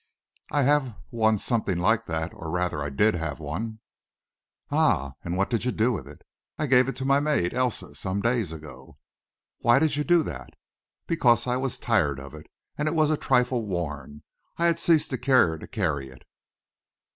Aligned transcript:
"I 0.51 0.63
have 0.63 0.95
one 1.11 1.37
something 1.37 1.77
like 1.77 2.05
that 2.07 2.33
or, 2.33 2.49
rather, 2.49 2.81
I 2.81 2.89
did 2.89 3.13
have 3.13 3.39
one." 3.39 3.81
"Ah! 4.71 5.13
And 5.23 5.37
what 5.37 5.51
did 5.51 5.63
you 5.63 5.71
do 5.71 5.91
with 5.91 6.07
it?" 6.07 6.23
"I 6.57 6.65
gave 6.65 6.87
it 6.89 6.95
to 6.95 7.05
my 7.05 7.19
maid, 7.19 7.53
Elsa, 7.53 7.93
some 7.93 8.19
days 8.19 8.51
ago." 8.51 8.97
"Why 9.59 9.77
did 9.77 9.95
you 9.97 10.03
do 10.03 10.23
that?" 10.23 10.55
"Because 11.05 11.45
I 11.45 11.55
was 11.57 11.77
tired 11.77 12.19
of 12.19 12.33
it, 12.33 12.47
and 12.79 12.87
as 12.87 12.93
it 12.93 12.95
was 12.95 13.11
a 13.11 13.15
trifle 13.15 13.63
worn, 13.67 14.23
I 14.57 14.65
had 14.65 14.79
ceased 14.79 15.11
to 15.11 15.19
care 15.19 15.59
to 15.59 15.67
carry 15.67 16.09
it." 16.09 16.23